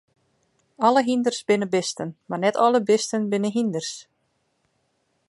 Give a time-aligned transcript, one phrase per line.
[0.87, 3.91] Alle hynders binne bisten, mar net alle bisten binne hynders.